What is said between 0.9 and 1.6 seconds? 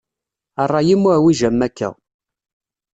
uɛwiǧ am